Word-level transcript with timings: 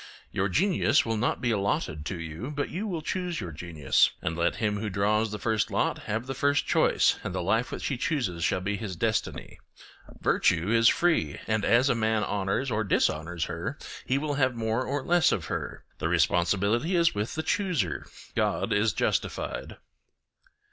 Your 0.31 0.49
genius 0.49 1.05
will 1.05 1.15
not 1.15 1.41
be 1.41 1.51
allotted 1.51 2.07
to 2.07 2.19
you, 2.19 2.49
but 2.49 2.71
you 2.71 2.87
will 2.87 3.03
choose 3.03 3.39
your 3.39 3.51
genius; 3.51 4.09
and 4.19 4.35
let 4.35 4.55
him 4.55 4.79
who 4.79 4.89
draws 4.89 5.31
the 5.31 5.37
first 5.37 5.69
lot 5.69 5.99
have 6.09 6.25
the 6.25 6.33
first 6.33 6.65
choice, 6.65 7.19
and 7.23 7.35
the 7.35 7.43
life 7.43 7.71
which 7.71 7.85
he 7.85 7.97
chooses 7.97 8.43
shall 8.43 8.61
be 8.61 8.77
his 8.77 8.95
destiny. 8.95 9.59
Virtue 10.19 10.69
is 10.71 10.87
free, 10.89 11.37
and 11.45 11.63
as 11.63 11.87
a 11.87 11.93
man 11.93 12.23
honours 12.23 12.71
or 12.71 12.83
dishonours 12.83 13.45
her 13.45 13.77
he 14.03 14.17
will 14.17 14.33
have 14.33 14.55
more 14.55 14.83
or 14.83 15.03
less 15.05 15.31
of 15.31 15.45
her; 15.45 15.83
the 15.99 16.09
responsibility 16.09 16.95
is 16.95 17.13
with 17.13 17.35
the 17.35 17.43
chooser—God 17.43 18.73
is 18.73 18.93
justified. 18.93 19.77